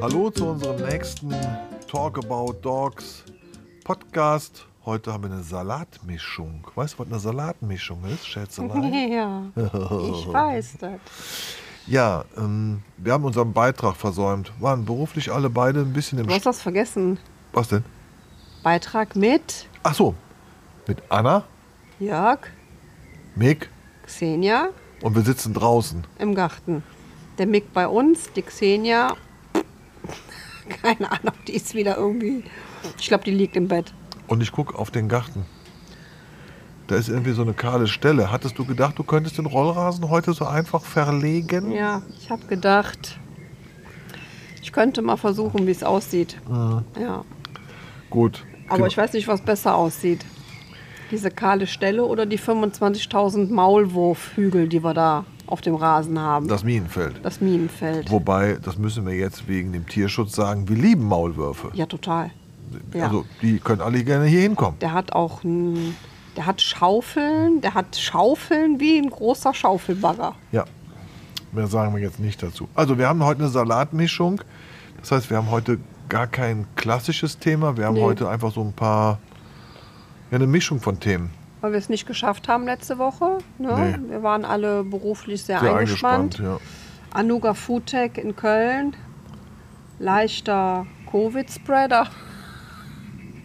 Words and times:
Hallo 0.00 0.30
zu 0.30 0.46
unserem 0.48 0.82
nächsten 0.86 1.32
Talk 1.90 2.18
About 2.18 2.54
Dogs 2.62 3.24
Podcast. 3.84 4.66
Heute 4.84 5.12
haben 5.12 5.24
wir 5.24 5.30
eine 5.32 5.42
Salatmischung. 5.42 6.66
Weißt 6.74 6.94
du, 6.94 6.98
was 7.00 7.06
eine 7.06 7.18
Salatmischung 7.20 8.04
ist, 8.06 8.26
Schätzelein? 8.26 8.92
Ja, 9.12 9.42
ich 9.56 10.28
weiß 10.32 10.76
das. 10.80 11.00
Ja, 11.86 12.24
ähm, 12.36 12.82
wir 12.96 13.12
haben 13.12 13.24
unseren 13.24 13.52
Beitrag 13.52 13.96
versäumt. 13.96 14.52
Waren 14.60 14.84
beruflich 14.84 15.32
alle 15.32 15.50
beide 15.50 15.80
ein 15.80 15.92
bisschen 15.92 16.18
im... 16.18 16.26
Du 16.26 16.32
hast 16.34 16.42
St- 16.42 16.44
das 16.44 16.62
vergessen. 16.62 17.18
Was 17.52 17.68
denn? 17.68 17.84
Beitrag 18.62 19.16
mit 19.16 19.66
Ach 19.82 19.94
so, 19.94 20.14
mit 20.86 21.02
Anna, 21.08 21.44
Jörg, 21.98 22.38
Mick 23.34 23.68
Xenia 24.06 24.68
und 25.02 25.16
wir 25.16 25.22
sitzen 25.22 25.52
draußen. 25.54 26.04
im 26.18 26.34
Garten. 26.34 26.82
Der 27.38 27.46
Mick 27.46 27.72
bei 27.72 27.88
uns, 27.88 28.30
die 28.32 28.42
Xenia. 28.42 29.16
Keine 30.82 31.10
Ahnung, 31.10 31.34
die 31.48 31.54
ist 31.54 31.74
wieder 31.74 31.96
irgendwie. 31.96 32.44
Ich 32.98 33.08
glaube, 33.08 33.24
die 33.24 33.32
liegt 33.32 33.56
im 33.56 33.68
Bett. 33.68 33.92
Und 34.28 34.42
ich 34.42 34.52
gucke 34.52 34.78
auf 34.78 34.90
den 34.90 35.08
Garten. 35.08 35.44
Da 36.86 36.96
ist 36.96 37.08
irgendwie 37.08 37.32
so 37.32 37.42
eine 37.42 37.54
kahle 37.54 37.88
Stelle. 37.88 38.30
Hattest 38.30 38.58
du 38.58 38.64
gedacht, 38.64 38.98
du 38.98 39.02
könntest 39.02 39.38
den 39.38 39.46
Rollrasen 39.46 40.08
heute 40.08 40.34
so 40.34 40.44
einfach 40.44 40.84
verlegen? 40.84 41.72
Ja, 41.72 42.02
ich 42.18 42.30
habe 42.30 42.46
gedacht, 42.46 43.18
ich 44.60 44.72
könnte 44.72 45.02
mal 45.02 45.16
versuchen, 45.16 45.66
wie 45.66 45.70
es 45.70 45.82
aussieht. 45.82 46.38
Ja, 47.00 47.24
Gut. 48.10 48.44
Aber 48.68 48.76
Genau. 48.78 48.86
ich 48.88 48.96
weiß 48.96 49.12
nicht, 49.12 49.28
was 49.28 49.40
besser 49.40 49.74
aussieht. 49.74 50.24
Diese 51.10 51.30
kahle 51.30 51.66
Stelle 51.66 52.04
oder 52.04 52.24
die 52.24 52.38
25.000 52.38 53.52
Maulwurfhügel, 53.52 54.68
die 54.68 54.82
wir 54.82 54.94
da 54.94 55.24
auf 55.46 55.60
dem 55.60 55.74
Rasen 55.74 56.18
haben. 56.18 56.48
Das 56.48 56.64
Minenfeld. 56.64 57.20
Das 57.22 57.40
Minenfeld. 57.42 58.10
Wobei, 58.10 58.56
das 58.62 58.78
müssen 58.78 59.04
wir 59.06 59.14
jetzt 59.14 59.46
wegen 59.48 59.72
dem 59.72 59.86
Tierschutz 59.86 60.34
sagen, 60.34 60.68
wir 60.68 60.76
lieben 60.76 61.04
Maulwürfe. 61.04 61.70
Ja, 61.74 61.84
total. 61.84 62.30
ja. 62.94 63.04
Also 63.04 63.26
die 63.42 63.58
können 63.58 63.82
alle 63.82 64.02
gerne 64.04 64.24
hier 64.24 64.40
hinkommen. 64.40 64.78
Der 64.80 64.92
hat 64.94 65.12
auch 65.12 65.44
ein, 65.44 65.94
der 66.36 66.46
hat 66.46 66.62
Schaufeln, 66.62 67.60
der 67.60 67.74
hat 67.74 67.94
Schaufeln 67.96 68.80
wie 68.80 68.96
ein 68.98 69.10
großer 69.10 69.52
Schaufelbagger. 69.52 70.34
Ja, 70.52 70.64
mehr 71.52 71.66
sagen 71.66 71.94
wir 71.94 72.00
jetzt 72.00 72.20
nicht 72.20 72.42
dazu. 72.42 72.68
Also 72.74 72.96
wir 72.96 73.06
haben 73.08 73.22
heute 73.22 73.40
eine 73.40 73.50
Salatmischung. 73.50 74.40
Das 75.00 75.10
heißt, 75.12 75.28
wir 75.28 75.36
haben 75.36 75.50
heute 75.50 75.78
gar 76.12 76.26
kein 76.26 76.66
klassisches 76.76 77.38
Thema. 77.38 77.78
Wir 77.78 77.86
haben 77.86 77.94
Nee. 77.94 78.02
heute 78.02 78.28
einfach 78.28 78.52
so 78.52 78.60
ein 78.60 78.74
paar, 78.74 79.18
ja, 80.30 80.36
eine 80.36 80.46
Mischung 80.46 80.78
von 80.78 81.00
Themen. 81.00 81.30
Weil 81.62 81.72
wir 81.72 81.78
es 81.78 81.88
nicht 81.88 82.06
geschafft 82.06 82.48
haben 82.48 82.66
letzte 82.66 82.98
Woche. 82.98 83.38
Ne? 83.58 83.96
Nee. 83.98 84.10
Wir 84.10 84.22
waren 84.22 84.44
alle 84.44 84.84
beruflich 84.84 85.42
sehr, 85.42 85.60
Sehr 85.60 85.74
eingespannt. 85.74 86.38
eingespannt, 86.38 86.60
ja. 86.60 87.18
Anuga 87.18 87.54
Foodtech 87.54 88.18
in 88.18 88.36
Köln. 88.36 88.94
Leichter 89.98 90.86
Covid-Spreader. 91.10 92.06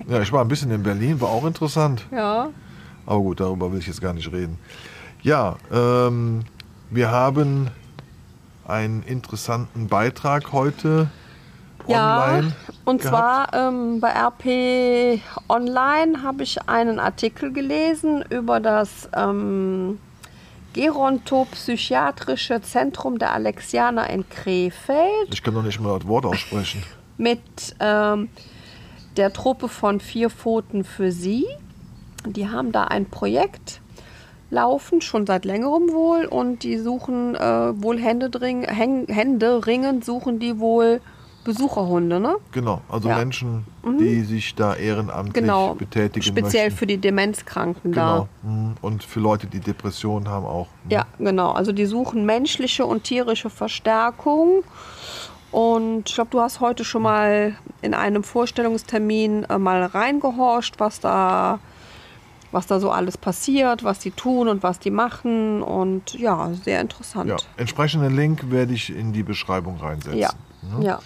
Ja, 0.10 0.22
ich 0.22 0.32
war 0.32 0.40
ein 0.42 0.48
bisschen 0.48 0.72
in 0.72 0.84
Berlin, 0.84 1.20
war 1.20 1.28
auch 1.28 1.44
interessant. 1.46 2.06
Ja. 2.14 2.48
Aber 3.06 3.20
gut, 3.20 3.42
darüber 3.42 3.74
will 3.74 3.80
ich 3.80 3.88
jetzt 3.88 4.00
gar 4.02 4.14
nicht 4.14 4.32
reden. 4.32 4.58
Ja, 5.22 5.58
ähm, 5.70 6.46
wir 6.90 7.12
haben 7.12 7.70
einen 8.66 9.04
interessanten 9.04 9.88
Beitrag 9.88 10.54
heute 10.54 11.10
Ja, 11.88 12.26
online. 12.26 12.56
und 12.86 13.02
gehabt. 13.02 13.52
zwar 13.52 13.70
ähm, 13.70 14.00
bei 14.00 14.10
RP 14.10 15.22
Online 15.48 16.24
habe 16.24 16.44
ich 16.44 16.68
einen 16.68 17.00
Artikel 17.00 17.52
gelesen 17.52 18.24
über 18.30 18.60
das 18.60 19.10
ähm, 19.16 20.00
Gerontopsychiatrische 20.74 22.62
Zentrum 22.62 23.18
der 23.18 23.34
Alexianer 23.34 24.10
in 24.10 24.28
Krefeld 24.30 25.30
Ich 25.32 25.42
kann 25.42 25.54
noch 25.54 25.64
nicht 25.64 25.80
mal 25.80 25.98
das 25.98 26.08
Wort 26.08 26.26
aussprechen. 26.26 26.84
mit 27.18 27.42
ähm, 27.80 28.30
der 29.16 29.34
Truppe 29.34 29.68
von 29.68 30.00
Vier 30.00 30.30
Pfoten 30.30 30.84
für 30.84 31.12
Sie. 31.12 31.46
Die 32.26 32.50
haben 32.50 32.72
da 32.72 32.84
ein 32.86 33.06
Projekt 33.10 33.82
laufen, 34.50 35.02
schon 35.02 35.26
seit 35.26 35.46
längerem 35.46 35.92
wohl, 35.92 36.26
und 36.26 36.64
die 36.64 36.78
suchen 36.78 37.36
äh, 37.36 37.82
wohl 37.82 38.00
Händedring, 38.00 38.64
Häng, 38.64 39.08
händeringend 39.08 40.06
suchen 40.06 40.40
die 40.40 40.60
wohl 40.60 41.02
Besucherhunde, 41.48 42.20
ne? 42.20 42.36
Genau, 42.52 42.82
also 42.90 43.08
Ja. 43.10 43.16
Mhm. 43.16 43.20
Menschen, 43.22 43.66
die 44.00 44.22
sich 44.24 44.54
da 44.54 44.76
ehrenamtlich 44.76 45.34
Genau. 45.34 45.74
betätigen 45.76 46.24
Speziell 46.26 46.66
möchten. 46.66 46.78
für 46.78 46.86
die 46.88 46.98
Demenzkranken 46.98 47.92
Genau. 47.94 48.28
da. 48.44 48.50
Mhm. 48.50 48.76
Und 48.82 49.04
für 49.04 49.20
Leute, 49.22 49.48
die 49.48 49.60
Depressionen 49.62 50.28
haben 50.28 50.46
auch. 50.46 50.68
Mhm. 50.84 50.92
Ja, 50.92 51.06
genau. 51.18 51.52
Also 51.52 51.72
die 51.72 51.86
suchen 51.86 52.26
menschliche 52.26 52.86
und 52.86 53.04
tierische 53.06 53.50
Verstärkung. 53.50 54.64
Und 55.52 56.10
ich 56.10 56.16
glaube, 56.16 56.30
du 56.32 56.42
hast 56.42 56.60
heute 56.60 56.84
schon 56.84 57.02
mal 57.04 57.56
in 57.82 57.94
einem 57.94 58.24
Vorstellungstermin 58.24 59.46
äh, 59.46 59.58
mal 59.58 59.84
reingehorcht, 59.86 60.80
was 60.82 61.00
da, 61.00 61.60
was 62.52 62.68
da 62.68 62.82
so 62.82 62.92
alles 62.92 63.18
passiert, 63.18 63.86
was 63.86 64.00
die 64.00 64.12
tun 64.12 64.50
und 64.50 64.62
was 64.64 64.80
die 64.80 64.92
machen. 64.92 65.64
Und 65.64 66.14
ja, 66.16 66.52
sehr 66.66 66.82
interessant. 66.82 67.30
Ja, 67.30 67.38
entsprechenden 67.56 68.14
Link 68.16 68.52
werde 68.52 68.74
ich 68.74 68.94
in 68.94 69.14
die 69.14 69.24
Beschreibung 69.24 69.78
reinsetzen. 69.78 70.20
ja. 70.20 70.30
Ne? 70.78 70.86
ja. 70.86 71.00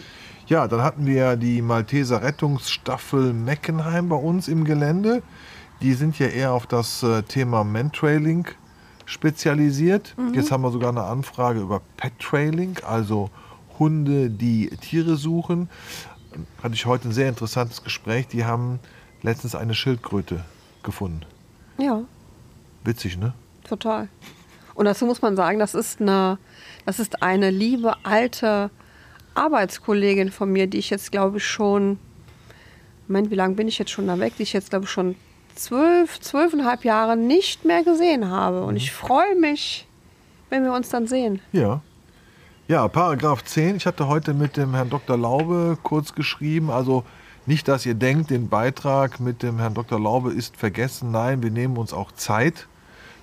Ja, 0.52 0.68
dann 0.68 0.84
hatten 0.84 1.06
wir 1.06 1.38
die 1.38 1.62
Malteser 1.62 2.24
Rettungsstaffel 2.24 3.32
Meckenheim 3.32 4.10
bei 4.10 4.18
uns 4.18 4.50
im 4.50 4.66
Gelände. 4.66 5.24
Die 5.82 5.94
sind 5.94 6.20
ja 6.20 6.28
eher 6.28 6.52
auf 6.52 6.68
das 6.68 7.04
äh, 7.04 7.24
Thema 7.24 7.64
Mantrailing 7.64 8.46
spezialisiert. 9.06 10.14
Mhm. 10.18 10.34
Jetzt 10.34 10.52
haben 10.52 10.62
wir 10.62 10.72
sogar 10.72 10.90
eine 10.90 11.04
Anfrage 11.04 11.62
über 11.62 11.82
Pet-Trailing, 11.96 12.80
also 12.86 13.30
Hunde, 13.80 14.30
die 14.30 14.68
Tiere 14.82 15.16
suchen. 15.16 15.70
Hatte 16.62 16.74
ich 16.74 16.86
heute 16.86 17.08
ein 17.08 17.14
sehr 17.14 17.30
interessantes 17.30 17.82
Gespräch. 17.82 18.28
Die 18.28 18.44
haben 18.44 18.82
letztens 19.22 19.56
eine 19.56 19.74
Schildkröte 19.74 20.44
gefunden. 20.84 21.22
ja. 21.78 22.02
Witzig, 22.84 23.18
ne? 23.18 23.32
Total. 23.64 24.10
Und 24.76 24.84
dazu 24.84 25.06
muss 25.06 25.22
man 25.22 25.38
sagen, 25.38 25.60
das 25.60 25.76
ist 25.76 26.02
eine, 26.02 26.40
das 26.86 27.00
ist 27.00 27.24
eine 27.24 27.52
liebe 27.52 27.96
alte 28.04 28.70
Arbeitskollegin 29.34 30.32
von 30.32 30.52
mir, 30.52 30.68
die 30.68 30.78
ich 30.78 30.90
jetzt 30.90 31.12
glaube 31.12 31.38
ich 31.38 31.46
schon, 31.46 32.00
Moment, 33.08 33.32
wie 33.32 33.36
lange 33.36 33.56
bin 33.56 33.68
ich 33.68 33.78
jetzt 33.78 33.92
schon 33.92 34.08
da 34.08 34.20
weg? 34.20 34.34
Die 34.38 34.44
ich 34.44 34.54
jetzt 34.54 34.70
glaube 34.70 34.86
ich 34.86 34.92
schon 34.92 35.16
zwölf, 35.56 36.20
zwölfeinhalb 36.20 36.86
Jahre 36.86 37.18
nicht 37.18 37.66
mehr 37.66 37.84
gesehen 37.84 38.30
habe. 38.30 38.64
Und 38.64 38.76
ich 38.76 38.92
freue 38.92 39.36
mich, 39.36 39.88
wenn 40.50 40.64
wir 40.64 40.74
uns 40.74 40.90
dann 40.90 41.08
sehen. 41.08 41.42
Ja. 41.52 41.82
Ja, 42.68 42.88
Paragraph 42.88 43.44
10. 43.44 43.76
Ich 43.76 43.86
hatte 43.86 44.08
heute 44.08 44.34
mit 44.34 44.56
dem 44.56 44.74
Herrn 44.74 44.90
Dr. 44.90 45.18
Laube 45.18 45.78
kurz 45.84 46.16
geschrieben. 46.16 46.70
Also 46.70 47.04
nicht, 47.46 47.68
dass 47.68 47.86
ihr 47.86 47.96
denkt, 47.96 48.30
den 48.30 48.48
Beitrag 48.50 49.20
mit 49.20 49.44
dem 49.44 49.60
Herrn 49.60 49.74
Dr. 49.74 50.00
Laube 50.00 50.32
ist 50.32 50.56
vergessen. 50.56 51.12
Nein, 51.12 51.44
wir 51.44 51.52
nehmen 51.52 51.76
uns 51.76 51.92
auch 51.92 52.12
Zeit, 52.14 52.68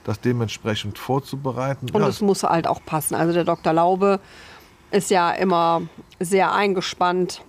das 0.04 0.20
dementsprechend 0.20 0.98
vorzubereiten. 0.98 1.88
Und 1.90 2.02
Ja, 2.02 2.08
es 2.08 2.20
muss 2.20 2.42
halt 2.42 2.66
auch 2.66 2.84
passen. 2.84 3.14
Also 3.14 3.32
der 3.32 3.44
Dr. 3.44 3.72
Laube 3.72 4.20
ist 4.90 5.10
ja 5.10 5.30
immer 5.30 5.82
sehr 6.20 6.52
eingespannt 6.52 7.42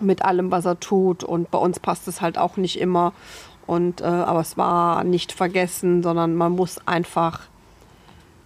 mit 0.00 0.22
allem, 0.24 0.50
was 0.50 0.64
er 0.64 0.80
tut. 0.80 1.24
Und 1.24 1.50
bei 1.50 1.58
uns 1.58 1.80
passt 1.80 2.08
es 2.08 2.20
halt 2.20 2.38
auch 2.38 2.56
nicht 2.56 2.80
immer. 2.80 3.12
Und, 3.66 4.00
äh, 4.00 4.04
aber 4.04 4.40
es 4.40 4.56
war 4.56 5.04
nicht 5.04 5.32
vergessen, 5.32 6.02
sondern 6.02 6.34
man 6.34 6.52
muss 6.52 6.86
einfach 6.86 7.42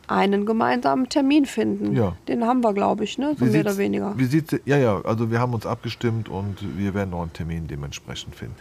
einen 0.07 0.45
gemeinsamen 0.45 1.09
Termin 1.09 1.47
finden. 1.47 1.97
Ja. 1.97 2.15
Den 2.29 2.45
haben 2.45 2.63
wir, 2.63 2.75
glaube 2.75 3.05
ich, 3.05 3.17
ne? 3.17 3.35
so 3.39 3.47
mehr 3.47 3.61
oder 3.63 3.79
weniger. 3.79 4.13
Wie 4.17 4.27
sieht's, 4.27 4.55
ja, 4.67 4.77
ja, 4.77 5.01
also 5.03 5.31
wir 5.31 5.41
haben 5.41 5.55
uns 5.55 5.65
abgestimmt 5.65 6.29
und 6.29 6.57
wir 6.77 6.93
werden 6.93 7.11
noch 7.11 7.23
einen 7.23 7.33
Termin 7.33 7.67
dementsprechend 7.67 8.35
finden. 8.35 8.57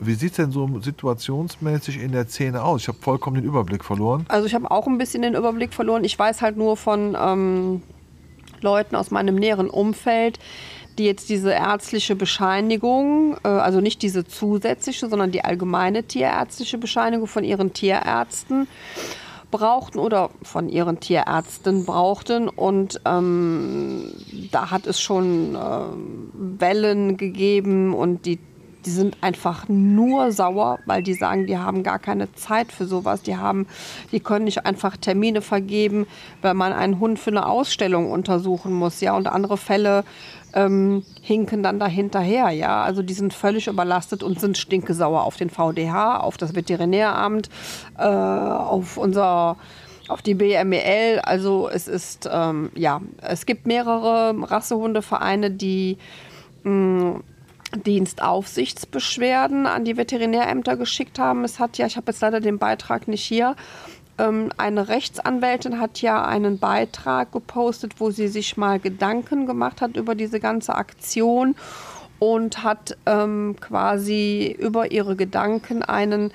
Wie 0.00 0.14
sieht 0.14 0.32
es 0.32 0.36
denn 0.36 0.50
so 0.50 0.68
situationsmäßig 0.80 2.02
in 2.02 2.12
der 2.12 2.26
Szene 2.26 2.62
aus? 2.62 2.82
Ich 2.82 2.88
habe 2.88 2.98
vollkommen 3.00 3.36
den 3.36 3.44
Überblick 3.44 3.84
verloren. 3.84 4.26
Also 4.28 4.46
ich 4.46 4.54
habe 4.54 4.70
auch 4.70 4.86
ein 4.86 4.98
bisschen 4.98 5.22
den 5.22 5.34
Überblick 5.34 5.72
verloren. 5.72 6.02
Ich 6.04 6.18
weiß 6.18 6.42
halt 6.42 6.56
nur 6.56 6.76
von 6.76 7.16
ähm, 7.18 7.82
Leuten 8.62 8.96
aus 8.96 9.10
meinem 9.10 9.34
näheren 9.34 9.70
Umfeld, 9.70 10.38
die 10.98 11.04
jetzt 11.04 11.28
diese 11.28 11.52
ärztliche 11.52 12.16
Bescheinigung, 12.16 13.36
äh, 13.44 13.48
also 13.48 13.80
nicht 13.80 14.02
diese 14.02 14.24
zusätzliche, 14.24 15.08
sondern 15.08 15.30
die 15.30 15.44
allgemeine 15.44 16.04
tierärztliche 16.04 16.78
Bescheinigung 16.78 17.26
von 17.26 17.44
ihren 17.44 17.72
Tierärzten 17.72 18.68
brauchten 19.50 19.98
oder 19.98 20.30
von 20.42 20.68
ihren 20.68 20.98
Tierärzten 20.98 21.84
brauchten. 21.84 22.48
Und 22.48 23.00
ähm, 23.04 24.12
da 24.50 24.70
hat 24.70 24.86
es 24.86 25.00
schon 25.00 25.54
ähm, 25.54 26.30
Wellen 26.58 27.16
gegeben 27.16 27.94
und 27.94 28.26
die 28.26 28.38
die 28.84 28.90
sind 28.90 29.16
einfach 29.20 29.68
nur 29.68 30.32
sauer, 30.32 30.78
weil 30.86 31.02
die 31.02 31.14
sagen, 31.14 31.46
die 31.46 31.58
haben 31.58 31.82
gar 31.82 31.98
keine 31.98 32.32
Zeit 32.34 32.72
für 32.72 32.86
sowas. 32.86 33.22
Die 33.22 33.36
haben, 33.36 33.66
die 34.10 34.20
können 34.20 34.44
nicht 34.44 34.66
einfach 34.66 34.96
Termine 34.96 35.40
vergeben, 35.40 36.06
wenn 36.40 36.56
man 36.56 36.72
einen 36.72 37.00
Hund 37.00 37.18
für 37.18 37.30
eine 37.30 37.46
Ausstellung 37.46 38.10
untersuchen 38.10 38.72
muss. 38.72 39.00
Ja, 39.00 39.16
und 39.16 39.26
andere 39.26 39.56
Fälle 39.56 40.04
ähm, 40.54 41.04
hinken 41.20 41.62
dann 41.62 41.78
da 41.78 41.86
hinterher, 41.86 42.50
ja. 42.50 42.82
Also 42.82 43.02
die 43.02 43.14
sind 43.14 43.32
völlig 43.32 43.68
überlastet 43.68 44.22
und 44.22 44.40
sind 44.40 44.58
stinkesauer 44.58 45.22
auf 45.22 45.36
den 45.36 45.50
VDH, 45.50 46.18
auf 46.18 46.36
das 46.36 46.54
Veterinäramt, 46.54 47.48
äh, 47.98 48.02
auf 48.02 48.96
unser 48.96 49.56
auf 50.08 50.20
die 50.20 50.34
BMEL. 50.34 51.20
Also 51.20 51.68
es 51.68 51.88
ist, 51.88 52.28
ähm, 52.30 52.70
ja, 52.74 53.00
es 53.22 53.46
gibt 53.46 53.66
mehrere 53.66 54.34
Rassehundevereine, 54.42 55.50
die 55.50 55.96
mh, 56.64 57.20
Dienstaufsichtsbeschwerden 57.76 59.66
an 59.66 59.84
die 59.84 59.96
Veterinärämter 59.96 60.76
geschickt 60.76 61.18
haben. 61.18 61.44
Es 61.44 61.58
hat 61.58 61.78
ja, 61.78 61.86
ich 61.86 61.96
habe 61.96 62.12
jetzt 62.12 62.20
leider 62.20 62.40
den 62.40 62.58
Beitrag 62.58 63.08
nicht 63.08 63.24
hier, 63.24 63.56
ähm, 64.18 64.50
eine 64.56 64.88
Rechtsanwältin 64.88 65.80
hat 65.80 66.02
ja 66.02 66.24
einen 66.24 66.58
Beitrag 66.58 67.32
gepostet, 67.32 67.94
wo 67.98 68.10
sie 68.10 68.28
sich 68.28 68.56
mal 68.56 68.78
Gedanken 68.78 69.46
gemacht 69.46 69.80
hat 69.80 69.96
über 69.96 70.14
diese 70.14 70.40
ganze 70.40 70.74
Aktion 70.74 71.54
und 72.18 72.62
hat 72.62 72.96
ähm, 73.06 73.56
quasi 73.60 74.54
über 74.58 74.92
ihre 74.92 75.16
Gedanken 75.16 75.82
einen 75.82 76.32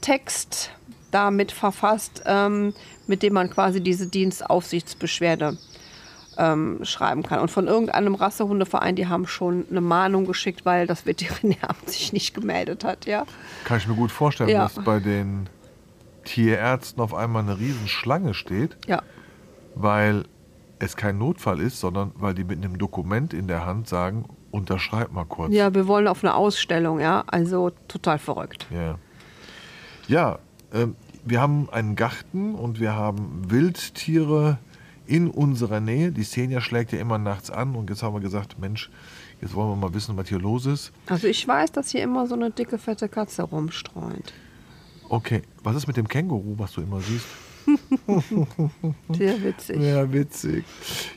Text 0.00 0.70
damit 1.10 1.52
verfasst, 1.52 2.22
ähm, 2.26 2.74
mit 3.06 3.22
dem 3.22 3.34
man 3.34 3.50
quasi 3.50 3.80
diese 3.80 4.06
Dienstaufsichtsbeschwerde 4.06 5.58
ähm, 6.40 6.78
schreiben 6.82 7.22
kann. 7.22 7.40
Und 7.40 7.50
von 7.50 7.66
irgendeinem 7.66 8.14
Rassehundeverein, 8.14 8.96
die 8.96 9.06
haben 9.06 9.26
schon 9.26 9.66
eine 9.70 9.80
Mahnung 9.82 10.24
geschickt, 10.26 10.64
weil 10.64 10.86
das 10.86 11.04
Veterinäramt 11.06 11.86
sich 11.90 12.12
nicht 12.12 12.34
gemeldet 12.34 12.82
hat. 12.82 13.04
Ja? 13.06 13.26
Kann 13.64 13.76
ich 13.78 13.86
mir 13.86 13.94
gut 13.94 14.10
vorstellen, 14.10 14.48
Ja. 14.48 14.62
dass 14.62 14.82
bei 14.84 14.98
den 15.00 15.48
Tierärzten 16.24 17.02
auf 17.02 17.14
einmal 17.14 17.42
eine 17.42 17.58
Riesenschlange 17.58 18.34
steht, 18.34 18.76
Ja. 18.86 19.02
weil 19.74 20.24
es 20.78 20.96
kein 20.96 21.18
Notfall 21.18 21.60
ist, 21.60 21.78
sondern 21.78 22.12
weil 22.14 22.34
die 22.34 22.44
mit 22.44 22.58
einem 22.64 22.78
Dokument 22.78 23.34
in 23.34 23.46
der 23.46 23.66
Hand 23.66 23.86
sagen, 23.88 24.24
unterschreib 24.50 25.12
mal 25.12 25.24
kurz. 25.26 25.52
ja, 25.52 25.74
wir 25.74 25.86
wollen 25.86 26.08
auf 26.08 26.24
eine 26.24 26.34
Ausstellung, 26.34 27.00
ja. 27.00 27.22
Also 27.26 27.70
total 27.86 28.18
verrückt. 28.18 28.66
Ja, 28.70 28.96
ja 30.08 30.38
ähm, 30.72 30.96
wir 31.24 31.40
haben 31.40 31.68
einen 31.70 31.96
Garten 31.96 32.54
und 32.54 32.80
wir 32.80 32.94
haben 32.94 33.42
Wildtiere 33.50 34.58
in 35.10 35.28
unserer 35.28 35.80
Nähe. 35.80 36.12
Die 36.12 36.22
Xenia 36.22 36.60
schlägt 36.60 36.92
ja 36.92 37.00
immer 37.00 37.18
nachts 37.18 37.50
an 37.50 37.74
und 37.74 37.90
jetzt 37.90 38.02
haben 38.02 38.14
wir 38.14 38.20
gesagt, 38.20 38.58
Mensch, 38.58 38.90
jetzt 39.42 39.54
wollen 39.54 39.68
wir 39.70 39.76
mal 39.76 39.92
wissen, 39.92 40.16
was 40.16 40.28
hier 40.28 40.38
los 40.38 40.66
ist. 40.66 40.92
Also 41.06 41.26
ich 41.26 41.46
weiß, 41.46 41.72
dass 41.72 41.90
hier 41.90 42.02
immer 42.02 42.26
so 42.28 42.34
eine 42.34 42.50
dicke, 42.50 42.78
fette 42.78 43.08
Katze 43.08 43.42
rumstreunt. 43.42 44.32
Okay, 45.08 45.42
was 45.64 45.74
ist 45.74 45.88
mit 45.88 45.96
dem 45.96 46.06
Känguru, 46.06 46.54
was 46.56 46.72
du 46.72 46.82
immer 46.82 47.00
siehst? 47.00 47.26
Sehr 49.10 49.42
witzig. 49.42 49.80
Ja, 49.80 50.12
witzig. 50.12 50.64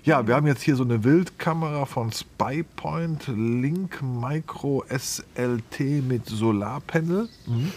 Ja, 0.04 0.26
wir 0.26 0.36
haben 0.36 0.48
jetzt 0.48 0.64
hier 0.64 0.76
so 0.76 0.84
eine 0.84 1.04
Wildkamera 1.04 1.86
von 1.86 2.12
SpyPoint 2.12 3.28
Link 3.28 4.02
Micro 4.02 4.84
SLT 4.90 5.80
mit 6.08 6.26
Solarpanel 6.26 7.30
mhm. 7.46 7.72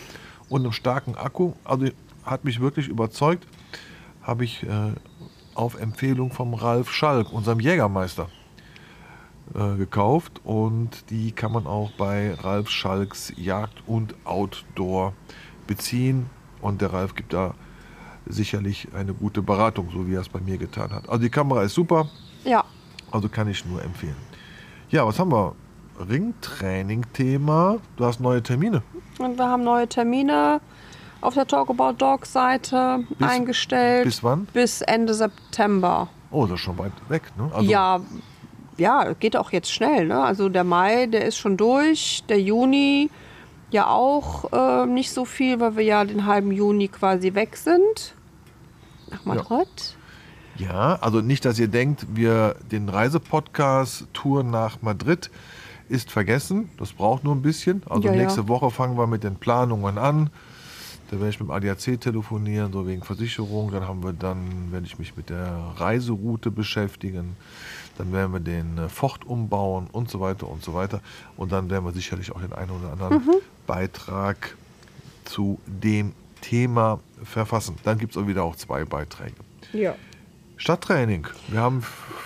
und 0.49 0.63
einem 0.63 0.73
starken 0.73 1.15
Akku. 1.15 1.53
Also 1.65 1.89
hat 2.25 2.45
mich 2.45 2.61
wirklich 2.61 2.89
überzeugt. 2.89 3.47
Habe 4.23 4.45
ich 4.45 4.63
äh, 4.65 4.93
auf 5.57 5.79
Empfehlung 5.81 6.31
vom 6.31 6.55
Ralf 6.55 6.91
Schalk, 6.93 7.33
unserem 7.33 7.61
Jägermeister, 7.61 8.29
äh, 9.55 9.77
gekauft. 9.77 10.41
Und 10.45 11.11
die 11.11 11.33
kann 11.33 11.53
man 11.53 11.67
auch 11.67 11.91
bei 11.93 12.35
Ralf 12.35 12.69
Schalks 12.69 13.33
Jagd 13.37 13.83
und 13.87 14.15
Outdoor 14.25 15.13
beziehen. 15.67 16.27
Und 16.61 16.81
der 16.81 16.93
Ralf 16.93 17.15
gibt 17.15 17.33
da 17.33 17.55
sicherlich 18.27 18.89
eine 18.95 19.15
gute 19.15 19.41
Beratung, 19.43 19.89
so 19.93 20.07
wie 20.09 20.15
er 20.15 20.21
es 20.21 20.29
bei 20.29 20.41
mir 20.41 20.59
getan 20.59 20.91
hat. 20.91 21.09
Also 21.09 21.23
die 21.23 21.31
Kamera 21.31 21.63
ist 21.63 21.75
super, 21.75 22.09
Ja, 22.45 22.65
also 23.13 23.29
kann 23.29 23.49
ich 23.49 23.65
nur 23.65 23.83
empfehlen. 23.83 24.17
Ja, 24.91 25.07
was 25.07 25.19
haben 25.19 25.31
wir? 25.33 25.55
Ringtraining-Thema. 26.09 27.79
Du 27.97 28.05
hast 28.05 28.21
neue 28.21 28.43
Termine. 28.43 28.83
und 29.19 29.39
wir 29.39 29.49
haben 29.49 29.65
neue 29.65 29.89
Termine 29.89 30.61
auf 31.21 31.35
der 31.35 31.47
Talk 31.47 31.71
About 31.71 31.93
Dog 31.99 32.27
Seite 32.27 33.05
Bis- 33.19 33.29
eingestellt. 33.29 34.05
bis 34.05 34.23
wann? 34.23 34.47
Bis 34.53 34.83
Ende 34.83 35.15
September. 35.15 36.09
Oh, 36.31 36.47
das 36.47 36.55
ist 36.55 36.61
schon 36.61 36.79
weit 36.79 36.93
weg, 37.09 37.23
ne? 37.37 37.51
Also, 37.55 37.71
ja, 37.71 38.01
ja, 38.77 39.13
geht 39.15 39.37
auch 39.37 39.53
jetzt 39.53 39.73
schnell. 39.73 40.07
Ne? 40.07 40.21
Also 40.23 40.49
der 40.49 40.65
Mai, 40.65 41.07
der 41.07 41.25
ist 41.25 41.37
schon 41.39 41.57
durch. 41.57 42.23
Der 42.29 42.41
Juni 42.41 43.11
ja 43.71 43.87
auch 43.89 44.53
äh, 44.53 44.87
nicht 44.87 45.11
so 45.13 45.25
viel, 45.25 45.61
weil 45.61 45.77
wir 45.77 45.85
ja 45.85 46.05
den 46.05 46.27
halben 46.27 46.53
Juni 46.53 46.89
quasi 46.89 47.35
weg 47.35 47.57
sind. 47.57 48.15
Nach 49.11 49.25
Madrid. 49.25 49.97
Ja, 50.59 50.99
also 51.01 51.21
nicht, 51.21 51.45
dass 51.45 51.59
ihr 51.59 51.69
denkt, 51.69 52.07
wir 52.15 52.57
den 52.71 52.89
Reisepodcast 52.89 54.07
Tour 54.13 54.43
nach 54.43 54.83
Madrid 54.83 55.31
ist 55.89 56.11
vergessen. 56.11 56.71
Das 56.79 56.93
braucht 56.93 57.25
nur 57.25 57.35
ein 57.35 57.43
bisschen. 57.43 57.83
Also 57.89 58.09
Ja, 58.09 58.15
ja. 58.15 58.23
nächste 58.23 58.49
Woche 58.49 58.71
fangen 58.71 58.97
wir 58.99 59.07
mit 59.07 59.23
den 59.23 59.37
Planungen 59.37 59.99
an. 59.99 60.31
Da 61.11 61.19
werde 61.19 61.29
ich 61.31 61.39
mit 61.39 61.49
dem 61.49 61.53
ADAC 61.53 62.01
telefonieren, 62.01 62.73
so 62.73 62.87
wegen 62.87 63.03
Versicherung. 63.03 63.71
Dann 63.71 63.87
haben 63.87 64.03
wir 64.03 64.13
dann, 64.13 64.73
werde 64.73 64.87
ich 64.87 64.99
mich 64.99 65.17
mit 65.17 65.31
der 65.31 65.73
Reiseroute 65.77 66.51
beschäftigen. 66.51 67.37
Dann 67.97 68.13
werden 68.13 68.33
wir 68.33 68.41
den 68.41 68.77
äh, 68.79 68.89
Fort 68.89 69.25
umbauen 69.25 69.87
und 69.93 70.11
so 70.11 70.21
weiter 70.21 70.49
und 70.49 70.65
so 70.65 70.75
weiter. 70.75 71.01
Und 71.37 71.53
dann 71.53 71.71
werden 71.71 71.85
wir 71.85 71.93
sicherlich 71.93 72.33
auch 72.33 72.41
den 72.41 72.53
einen 72.53 72.71
oder 72.71 72.93
anderen 72.93 73.25
Mhm. 73.25 73.35
Beitrag 73.67 74.57
zu 75.25 75.59
dem 75.67 76.13
Thema 76.41 77.01
verfassen. 77.25 77.77
Dann 77.85 77.99
gibt 77.99 78.17
es 78.17 78.23
auch 78.23 78.27
wieder 78.27 78.45
auch 78.45 78.57
zwei 78.57 78.85
Beiträge. 78.85 79.35
Ja. 79.73 79.95
Stadttraining. 80.57 81.27
Wir 81.49 81.61
haben 81.61 81.83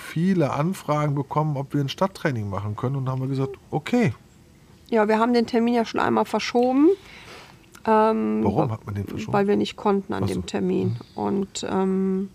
viele 0.06 0.53
Anfragen 0.53 1.15
bekommen, 1.15 1.56
ob 1.56 1.75
wir 1.75 1.81
ein 1.81 1.88
Stadttraining 1.88 2.49
machen 2.49 2.76
können 2.76 2.97
und 2.97 3.09
haben 3.09 3.21
wir 3.21 3.29
gesagt, 3.29 3.56
okay. 3.71 4.15
Ja, 4.88 5.06
wir 5.06 5.19
haben 5.19 5.33
den 5.33 5.47
Termin 5.47 5.75
ja 5.75 5.85
schon 5.85 6.00
einmal 6.00 6.25
verschoben. 6.25 6.88
Ähm, 7.87 8.41
Warum 8.44 8.71
hat 8.71 8.85
man 8.87 8.94
den 8.94 9.06
verschoben? 9.06 9.32
Weil 9.32 9.47
wir 9.49 9.56
nicht 9.56 9.77
konnten 9.77 10.12
an 10.12 10.27
so. 10.27 10.35
dem 10.35 10.47
Termin. 10.47 10.97
Und 11.15 11.67
ähm, 11.69 12.31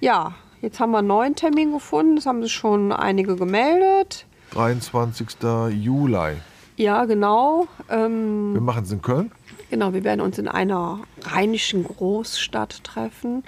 ja, 0.00 0.34
jetzt 0.60 0.80
haben 0.80 0.90
wir 0.92 0.98
einen 0.98 1.08
neuen 1.08 1.34
Termin 1.34 1.72
gefunden. 1.72 2.16
Das 2.16 2.26
haben 2.26 2.42
sich 2.42 2.52
schon 2.52 2.92
einige 2.92 3.36
gemeldet. 3.36 4.26
23. 4.52 5.28
Juli. 5.70 6.36
Ja, 6.76 7.04
genau. 7.04 7.66
Ähm, 7.88 8.54
Wir 8.54 8.60
machen 8.60 8.84
es 8.84 8.92
in 8.92 9.00
Köln. 9.00 9.30
Genau, 9.70 9.92
wir 9.92 10.04
werden 10.04 10.20
uns 10.20 10.38
in 10.38 10.48
einer 10.48 11.00
rheinischen 11.22 11.84
Großstadt 11.84 12.84
treffen. 12.84 13.44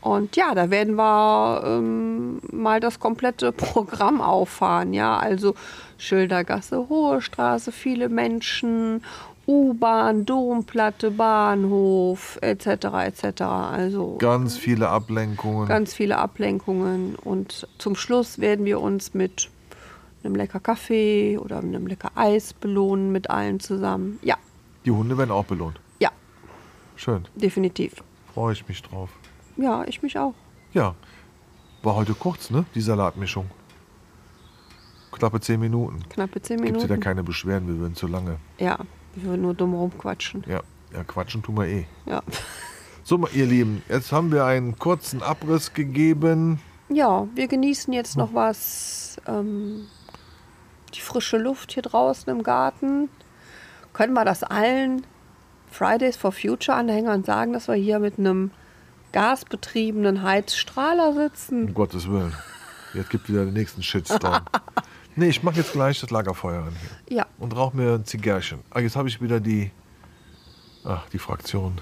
Und 0.00 0.36
ja, 0.36 0.54
da 0.54 0.70
werden 0.70 0.94
wir 0.94 1.62
ähm, 1.64 2.40
mal 2.52 2.80
das 2.80 3.00
komplette 3.00 3.52
Programm 3.52 4.20
auffahren. 4.20 4.92
Ja, 4.92 5.16
also 5.16 5.54
Schildergasse, 5.98 6.88
Hohe 6.88 7.20
Straße, 7.20 7.72
viele 7.72 8.08
Menschen, 8.08 9.02
U-Bahn, 9.48 10.26
Domplatte, 10.26 11.10
Bahnhof, 11.10 12.38
etc. 12.42 12.66
etc. 13.06 13.42
Also 13.42 14.16
Ganz 14.18 14.58
viele 14.58 14.88
Ablenkungen. 14.90 15.66
ganz 15.66 15.94
viele 15.94 16.18
Ablenkungen. 16.18 17.16
Und 17.16 17.66
zum 17.78 17.96
Schluss 17.96 18.38
werden 18.40 18.66
wir 18.66 18.80
uns 18.80 19.14
mit 19.14 19.48
einem 20.22 20.34
lecker 20.34 20.60
Kaffee 20.60 21.38
oder 21.38 21.58
einem 21.60 21.86
lecker 21.86 22.10
Eis 22.14 22.52
belohnen 22.52 23.10
mit 23.10 23.30
allen 23.30 23.58
zusammen. 23.58 24.18
Ja, 24.22 24.36
Die 24.84 24.90
Hunde 24.90 25.16
werden 25.16 25.30
auch 25.30 25.46
belohnt. 25.46 25.80
ja, 25.98 26.10
Schön. 26.96 27.24
definitiv. 27.34 27.94
Freue 28.34 28.52
ich 28.52 28.68
mich 28.68 28.82
drauf. 28.82 29.08
Ja, 29.56 29.82
ich 29.86 30.02
mich 30.02 30.18
auch. 30.18 30.34
Ja. 30.74 30.94
War 31.82 31.94
heute 31.94 32.12
kurz, 32.14 32.50
ne? 32.50 32.66
Die 32.74 32.80
Salatmischung. 32.82 33.46
Knappe 35.12 35.40
10 35.40 35.58
Minuten. 35.58 36.00
Knappe 36.10 36.42
zehn 36.42 36.58
Gibt 36.58 36.68
es 36.68 36.72
Minuten. 36.74 36.84
wieder 36.90 36.98
keine 36.98 37.22
Beschwerden, 37.24 37.66
wir 37.66 37.78
würden 37.78 37.94
zu 37.94 38.06
lange. 38.06 38.36
Ja, 38.58 38.78
wir 39.14 39.30
würden 39.30 39.42
nur 39.42 39.54
dumm 39.54 39.74
rumquatschen. 39.74 40.44
Ja, 40.46 40.60
ja, 40.92 41.04
quatschen 41.04 41.42
tun 41.42 41.56
wir 41.56 41.66
eh. 41.66 41.86
Ja. 42.06 42.22
So, 43.04 43.26
ihr 43.28 43.46
Lieben, 43.46 43.82
jetzt 43.88 44.12
haben 44.12 44.30
wir 44.32 44.44
einen 44.44 44.78
kurzen 44.78 45.22
Abriss 45.22 45.72
gegeben. 45.72 46.60
ja, 46.88 47.26
wir 47.34 47.48
genießen 47.48 47.92
jetzt 47.92 48.16
noch 48.16 48.34
was. 48.34 49.16
Ähm, 49.26 49.86
die 50.94 51.00
frische 51.00 51.38
Luft 51.38 51.72
hier 51.72 51.82
draußen 51.82 52.30
im 52.30 52.42
Garten. 52.42 53.08
Können 53.92 54.14
wir 54.14 54.24
das 54.24 54.42
allen 54.42 55.06
Fridays 55.70 56.16
for 56.16 56.32
Future 56.32 56.76
Anhängern 56.76 57.24
sagen, 57.24 57.52
dass 57.52 57.68
wir 57.68 57.74
hier 57.74 57.98
mit 57.98 58.18
einem 58.18 58.50
gasbetriebenen 59.12 60.22
Heizstrahler 60.22 61.12
sitzen? 61.14 61.68
Um 61.68 61.74
Gottes 61.74 62.08
Willen. 62.08 62.34
Jetzt 62.94 63.10
gibt 63.10 63.28
wieder 63.28 63.44
den 63.44 63.54
nächsten 63.54 63.82
Shitstorm. 63.82 64.42
nee, 65.18 65.28
ich 65.28 65.42
mache 65.42 65.56
jetzt 65.56 65.72
gleich 65.72 66.00
das 66.00 66.10
Lagerfeuer 66.10 66.62
an 66.64 66.72
hier. 67.08 67.18
Ja, 67.18 67.26
Und 67.38 67.54
rauche 67.56 67.76
mir 67.76 67.94
ein 67.94 68.04
Zigärchen. 68.04 68.60
Ah, 68.70 68.80
jetzt 68.80 68.96
habe 68.96 69.08
ich 69.08 69.20
wieder 69.20 69.40
die, 69.40 69.70
ach, 70.84 71.08
die 71.10 71.18
Fraktion 71.18 71.80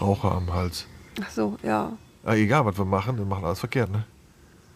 Raucher 0.00 0.32
am 0.32 0.52
Hals. 0.52 0.86
ach 1.22 1.30
so, 1.30 1.56
ja. 1.62 1.92
Ah, 2.24 2.34
egal, 2.34 2.64
was 2.64 2.76
wir 2.78 2.84
machen, 2.84 3.18
wir 3.18 3.24
machen 3.24 3.44
alles 3.44 3.60
verkehrt, 3.60 3.90
ne? 3.90 4.04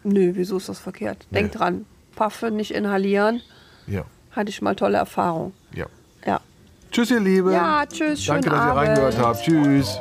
Nö, 0.05 0.33
wieso 0.35 0.57
ist 0.57 0.69
das 0.69 0.79
verkehrt? 0.81 1.27
Nee. 1.31 1.39
Denk 1.41 1.53
dran, 1.53 1.87
Paffe 2.15 2.51
nicht 2.51 2.73
inhalieren. 2.73 3.41
Ja, 3.87 4.05
Hatte 4.33 4.51
ich 4.51 4.61
mal 4.63 4.75
tolle 4.77 4.99
Erfahrung. 4.99 5.53
ja. 5.73 5.87
Ja. 6.27 6.41
Tschüss, 6.91 7.11
ihr 7.11 7.21
Lieben. 7.21 7.51
Ja, 7.53 7.85
tschüss, 7.87 8.27
Danke, 8.27 8.51
dass 8.51 8.59
ihr 8.59 8.63
Abend. 8.63 8.79
reingehört 8.89 9.19
habt. 9.19 9.43
Tschüss. 9.43 9.99